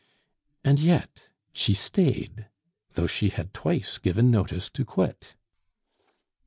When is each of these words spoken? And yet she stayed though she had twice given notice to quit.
And 0.63 0.79
yet 0.79 1.27
she 1.53 1.75
stayed 1.75 2.47
though 2.93 3.05
she 3.05 3.29
had 3.29 3.53
twice 3.53 3.99
given 3.99 4.31
notice 4.31 4.67
to 4.71 4.83
quit. 4.83 5.35